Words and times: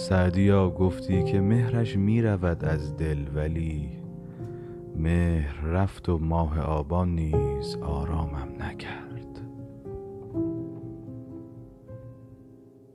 سعدیا 0.00 0.70
گفتی 0.70 1.24
که 1.24 1.40
مهرش 1.40 1.96
می 1.96 2.22
رود 2.22 2.64
از 2.64 2.96
دل 2.96 3.18
ولی 3.34 3.88
مهر 4.96 5.60
رفت 5.60 6.08
و 6.08 6.18
ماه 6.18 6.60
آبان 6.60 7.14
نیز 7.14 7.76
آرام 7.76 8.19